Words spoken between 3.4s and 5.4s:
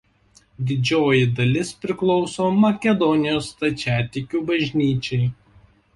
stačiatikių bažnyčiai.